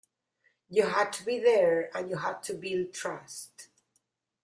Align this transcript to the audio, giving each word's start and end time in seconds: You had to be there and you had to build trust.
You 0.67 0.87
had 0.87 1.13
to 1.13 1.23
be 1.23 1.37
there 1.37 1.95
and 1.95 2.09
you 2.09 2.17
had 2.17 2.41
to 2.45 2.55
build 2.55 2.91
trust. 2.91 3.67